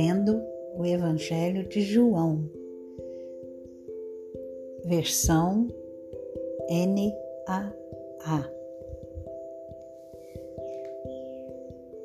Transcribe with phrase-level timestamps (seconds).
[0.00, 0.42] lendo
[0.78, 2.48] o Evangelho de João,
[4.82, 5.68] versão
[6.70, 8.50] NAA.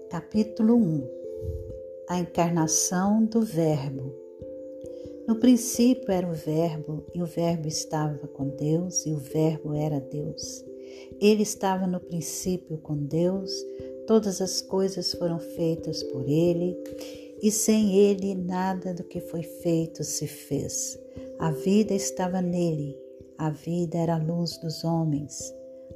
[0.10, 1.08] Capítulo 1
[2.10, 4.14] A encarnação do Verbo.
[5.26, 10.02] No princípio era o Verbo, e o Verbo estava com Deus, e o Verbo era
[10.02, 10.66] Deus.
[11.22, 13.52] Ele estava no princípio com Deus,
[14.06, 16.78] todas as coisas foram feitas por ele,
[17.46, 20.98] e sem ele nada do que foi feito se fez.
[21.38, 22.98] A vida estava nele,
[23.38, 25.54] a vida era a luz dos homens.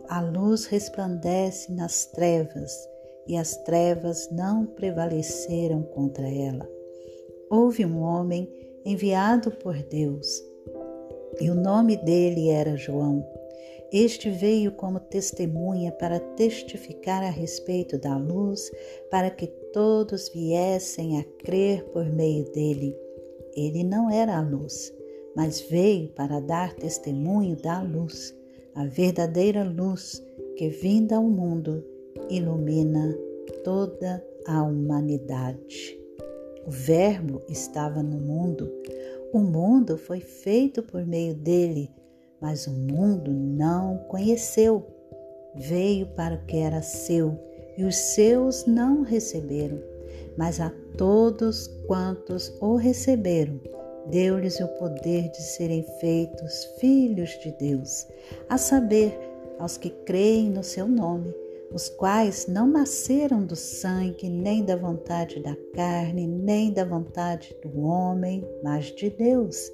[0.08, 2.72] A luz resplandece nas trevas,
[3.26, 6.70] e as trevas não prevaleceram contra ela.
[7.50, 8.48] Houve um homem
[8.86, 10.28] enviado por Deus,
[11.42, 13.26] e o nome dele era João.
[13.92, 18.72] Este veio como testemunha para testificar a respeito da luz,
[19.10, 22.96] para que todos viessem a crer por meio dele.
[23.56, 24.94] Ele não era a luz,
[25.36, 28.36] mas veio para dar testemunho da luz,
[28.76, 30.24] a verdadeira luz
[30.56, 31.84] que, vinda ao mundo,
[32.30, 33.18] ilumina
[33.64, 36.00] toda a humanidade.
[36.68, 38.72] O Verbo estava no mundo,
[39.34, 41.90] o mundo foi feito por meio dele
[42.42, 44.86] mas o mundo não o conheceu.
[45.56, 47.38] Veio para o que era seu
[47.78, 49.80] e os seus não receberam.
[50.38, 53.60] Mas a todos quantos o receberam,
[54.10, 58.08] deu-lhes o poder de serem feitos filhos de Deus,
[58.48, 59.18] a saber,
[59.58, 61.34] aos que creem no seu nome
[61.72, 67.82] os quais não nasceram do sangue, nem da vontade da carne, nem da vontade do
[67.82, 69.72] homem, mas de Deus.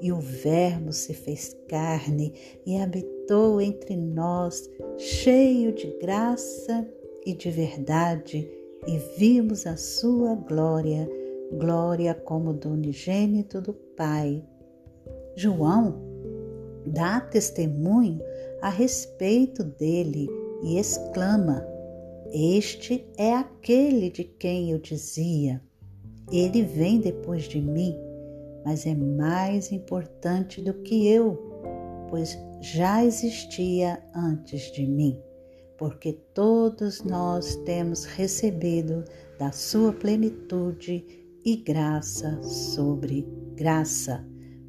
[0.00, 2.34] E o Verbo se fez carne
[2.66, 6.86] e habitou entre nós, cheio de graça
[7.24, 8.48] e de verdade,
[8.86, 11.08] e vimos a sua glória,
[11.52, 14.42] glória como do unigênito do Pai.
[15.36, 15.94] João
[16.86, 18.20] dá testemunho
[18.60, 20.28] a respeito dele
[20.62, 21.66] e exclama:
[22.32, 25.62] Este é aquele de quem eu dizia:
[26.30, 27.96] Ele vem depois de mim,
[28.64, 31.36] mas é mais importante do que eu,
[32.08, 35.20] pois já existia antes de mim,
[35.76, 39.04] porque todos nós temos recebido
[39.38, 41.04] da sua plenitude
[41.44, 44.24] e graça sobre graça,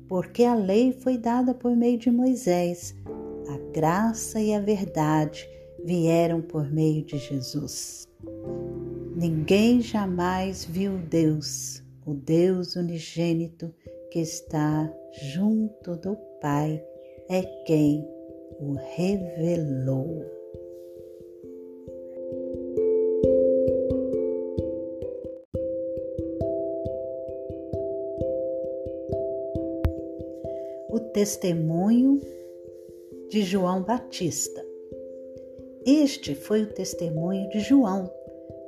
[0.07, 2.95] porque a lei foi dada por meio de Moisés,
[3.47, 5.47] a graça e a verdade
[5.85, 8.07] vieram por meio de Jesus.
[9.16, 13.73] Ninguém jamais viu Deus, o Deus unigênito
[14.16, 16.81] que está junto do Pai,
[17.28, 18.08] é quem
[18.62, 20.24] o revelou.
[30.90, 32.22] O testemunho
[33.28, 34.66] de João Batista.
[35.86, 38.09] Este foi o testemunho de João,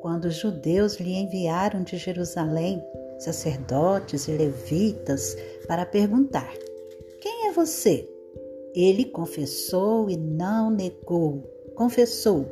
[0.01, 2.83] quando os judeus lhe enviaram de Jerusalém
[3.19, 5.35] sacerdotes e levitas
[5.67, 6.53] para perguntar:
[7.21, 8.07] Quem é você?
[8.75, 11.43] Ele confessou e não negou.
[11.75, 12.45] Confessou: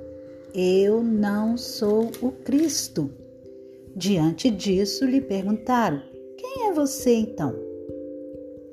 [0.53, 3.09] Eu não sou o Cristo.
[3.95, 6.01] Diante disso, lhe perguntaram:
[6.37, 7.55] Quem é você então?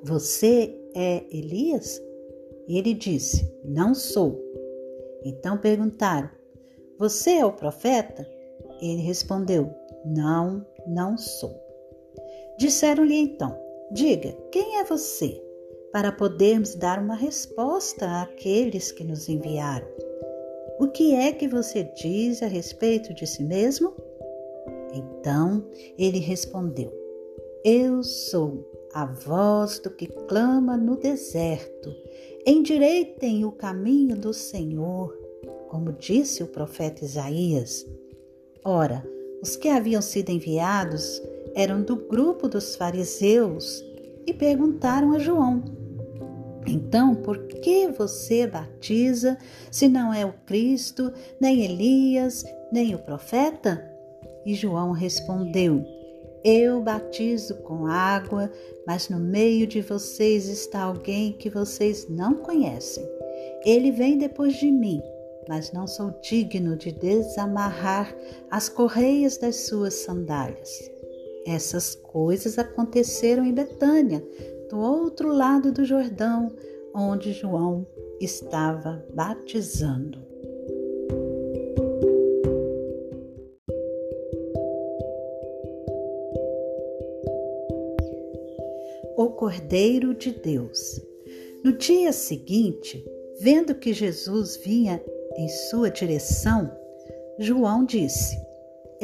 [0.02, 2.02] Você é Elias?
[2.68, 4.40] Ele disse: Não sou.
[5.24, 6.30] Então perguntaram:
[6.98, 8.26] Você é o profeta?
[8.80, 9.70] Ele respondeu:
[10.04, 11.71] Não, não sou.
[12.62, 13.58] Disseram-lhe então:
[13.90, 15.42] Diga, quem é você?
[15.90, 19.88] Para podermos dar uma resposta àqueles que nos enviaram.
[20.78, 23.92] O que é que você diz a respeito de si mesmo?
[24.94, 25.68] Então
[25.98, 26.92] ele respondeu:
[27.64, 31.92] Eu sou a voz do que clama no deserto.
[32.46, 35.12] Endireitem o caminho do Senhor,
[35.68, 37.84] como disse o profeta Isaías.
[38.64, 39.04] Ora,
[39.42, 41.20] os que haviam sido enviados
[41.54, 43.84] eram do grupo dos fariseus
[44.26, 45.62] e perguntaram a João:
[46.66, 49.38] Então, por que você batiza
[49.70, 53.88] se não é o Cristo, nem Elias, nem o profeta?
[54.44, 55.84] E João respondeu:
[56.44, 58.50] eu batizo com água,
[58.84, 63.08] mas no meio de vocês está alguém que vocês não conhecem.
[63.64, 65.00] Ele vem depois de mim,
[65.48, 68.12] mas não sou digno de desamarrar
[68.50, 70.90] as correias das suas sandálias.
[71.46, 74.24] Essas coisas aconteceram em Betânia,
[74.70, 76.52] do outro lado do Jordão,
[76.94, 77.86] onde João
[78.20, 80.32] estava batizando.
[89.42, 91.04] Cordeiro de Deus.
[91.64, 93.04] No dia seguinte,
[93.40, 95.02] vendo que Jesus vinha
[95.36, 96.70] em sua direção,
[97.40, 98.36] João disse: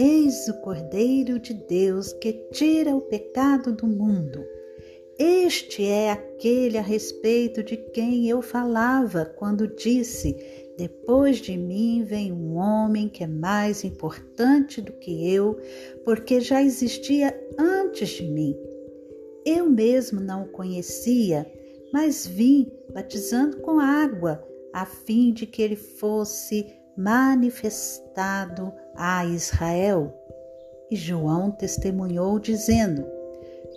[0.00, 4.46] Eis o Cordeiro de Deus que tira o pecado do mundo.
[5.18, 10.36] Este é aquele a respeito de quem eu falava quando disse:
[10.78, 15.58] Depois de mim vem um homem que é mais importante do que eu,
[16.04, 18.56] porque já existia antes de mim.
[19.44, 21.44] Eu mesmo não o conhecia,
[21.92, 30.12] mas vim batizando com água, a fim de que ele fosse manifestado a Israel.
[30.90, 33.06] E João testemunhou, dizendo: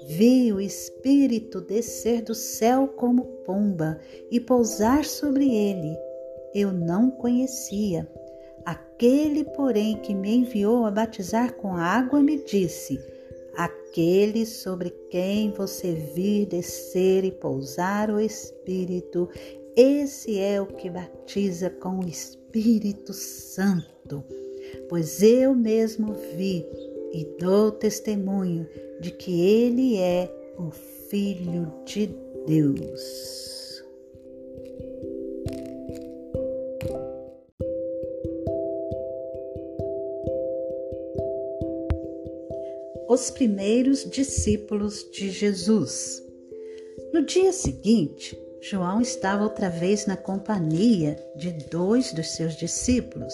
[0.07, 3.99] Vi o Espírito descer do céu como pomba
[4.31, 5.95] e pousar sobre ele.
[6.51, 8.09] Eu não conhecia.
[8.65, 12.99] Aquele, porém, que me enviou a batizar com água, me disse:
[13.55, 19.29] Aquele sobre quem você vir descer e pousar o Espírito,
[19.75, 22.40] esse é o que batiza com o Espírito
[23.13, 24.23] Santo.
[24.89, 26.65] Pois eu mesmo vi
[27.13, 28.67] e dou testemunho
[28.99, 30.69] de que ele é o
[31.09, 32.09] Filho de
[32.45, 33.83] Deus.
[43.09, 46.23] Os primeiros discípulos de Jesus.
[47.13, 53.33] No dia seguinte, João estava outra vez na companhia de dois dos seus discípulos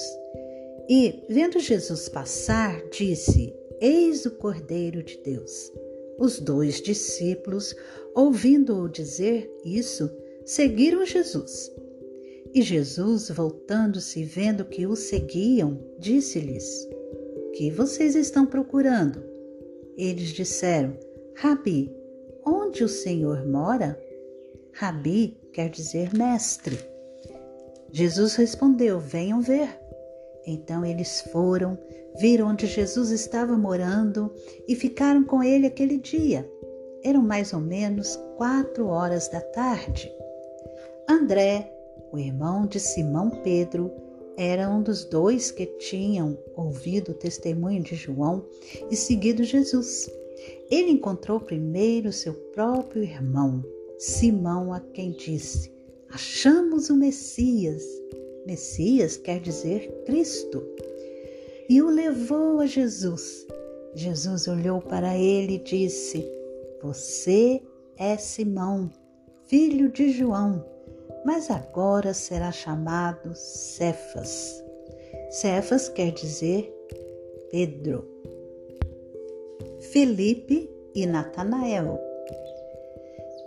[0.89, 5.71] e, vendo Jesus passar, disse: Eis o Cordeiro de Deus.
[6.17, 7.75] Os dois discípulos,
[8.15, 10.09] ouvindo-o dizer isso,
[10.45, 11.69] seguiram Jesus.
[12.53, 16.87] E Jesus, voltando-se e vendo que o seguiam, disse-lhes:
[17.53, 19.21] Que vocês estão procurando?
[19.97, 20.97] Eles disseram:
[21.35, 21.93] Rabi,
[22.45, 24.06] onde o Senhor mora?
[24.79, 26.77] Rabi quer dizer mestre.
[27.91, 29.69] Jesus respondeu: Venham ver.
[30.45, 31.75] Então eles foram,
[32.19, 34.31] viram onde Jesus estava morando
[34.67, 36.47] e ficaram com ele aquele dia.
[37.03, 40.13] Eram mais ou menos quatro horas da tarde.
[41.09, 41.73] André,
[42.11, 43.91] o irmão de Simão Pedro,
[44.37, 48.45] era um dos dois que tinham ouvido o testemunho de João
[48.91, 50.07] e seguido Jesus.
[50.69, 53.63] Ele encontrou primeiro seu próprio irmão,
[53.97, 55.71] Simão a quem disse:
[56.09, 57.83] Achamos o Messias.
[58.45, 60.63] Messias quer dizer Cristo.
[61.67, 63.45] E o levou a Jesus.
[63.95, 66.31] Jesus olhou para ele e disse:
[66.81, 67.61] Você
[67.97, 68.91] é Simão,
[69.47, 70.63] filho de João,
[71.25, 74.63] mas agora será chamado Cefas.
[75.31, 76.71] Cefas quer dizer
[77.49, 78.07] Pedro.
[79.79, 82.06] Felipe e Natanael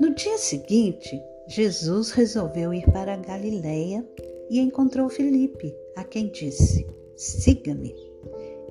[0.00, 4.02] no dia seguinte, Jesus resolveu ir para Galiléia
[4.48, 7.94] e encontrou Felipe, a quem disse: Siga-me.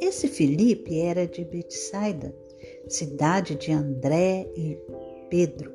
[0.02, 2.36] Esse Felipe era de Betsaida,
[2.88, 4.76] cidade de André e
[5.30, 5.72] Pedro.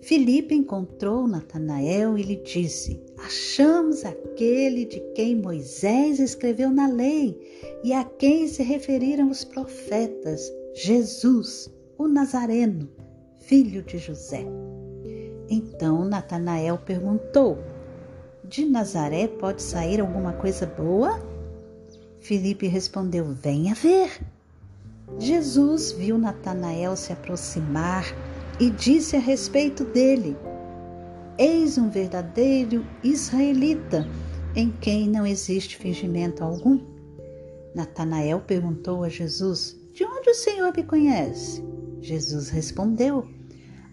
[0.00, 7.36] Felipe encontrou Natanael e lhe disse: Achamos aquele de quem Moisés escreveu na lei
[7.82, 13.01] e a quem se referiram os profetas, Jesus, o Nazareno
[13.42, 14.46] filho de José.
[15.48, 17.58] Então Natanael perguntou:
[18.44, 21.20] De Nazaré pode sair alguma coisa boa?
[22.20, 24.20] Filipe respondeu: Venha ver.
[25.18, 28.04] Jesus viu Natanael se aproximar
[28.58, 30.36] e disse a respeito dele:
[31.36, 34.06] Eis um verdadeiro israelita,
[34.54, 36.80] em quem não existe fingimento algum.
[37.74, 41.71] Natanael perguntou a Jesus: De onde o Senhor me conhece?
[42.02, 43.26] Jesus respondeu: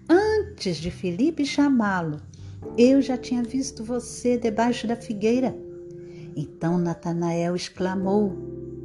[0.10, 2.20] Antes de Felipe chamá-lo,
[2.78, 5.56] eu já tinha visto você debaixo da figueira.
[6.36, 8.32] Então Natanael exclamou: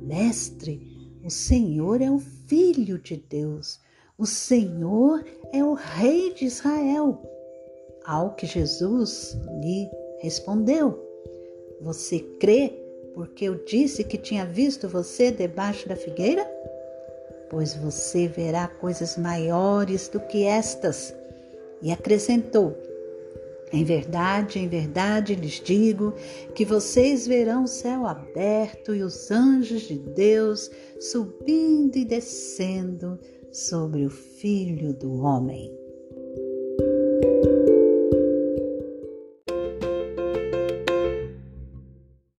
[0.03, 3.81] Mestre, o Senhor é o Filho de Deus,
[4.19, 7.23] o Senhor é o Rei de Israel.
[8.05, 9.89] Ao que Jesus lhe
[10.21, 11.03] respondeu:
[11.81, 16.45] Você crê porque eu disse que tinha visto você debaixo da figueira?
[17.49, 21.15] Pois você verá coisas maiores do que estas.
[21.83, 22.77] E acrescentou:
[23.73, 26.15] Em verdade, em verdade lhes digo
[26.55, 30.71] que vocês verão o céu aberto e os anjos de Deus
[31.01, 33.19] subindo e descendo
[33.53, 35.84] sobre o Filho do Homem.